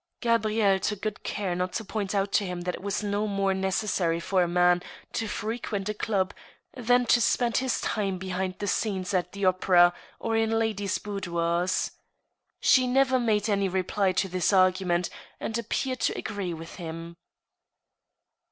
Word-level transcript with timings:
"Gabrielle 0.19 0.79
took 0.79 0.99
good 1.03 1.21
care 1.21 1.53
not 1.53 1.73
to 1.73 1.85
point 1.85 2.15
out 2.15 2.31
to 2.31 2.43
him 2.43 2.61
that 2.61 2.73
it 2.73 2.81
was 2.81 3.03
no 3.03 3.27
more 3.27 3.53
necessary 3.53 4.19
for 4.19 4.41
a 4.41 4.47
man 4.47 4.81
to 5.13 5.27
frequent 5.27 5.87
a 5.89 5.93
club 5.93 6.33
than 6.73 7.05
to 7.05 7.21
spend 7.21 7.57
his 7.57 7.79
time 7.81 8.17
behind 8.17 8.55
the 8.57 8.65
scenes 8.65 9.13
at 9.13 9.31
the 9.31 9.45
opera 9.45 9.93
or 10.17 10.35
in 10.35 10.57
ladies* 10.57 10.97
boudoirs. 10.97 11.91
She 12.59 12.87
never 12.87 13.19
made 13.19 13.47
any 13.47 13.69
reply 13.69 14.11
to 14.13 14.27
this 14.27 14.51
argument, 14.51 15.11
and 15.39 15.55
appeared 15.59 15.99
to 15.99 16.17
agrree 16.17 16.51
with 16.55 16.77
him. 16.77 17.15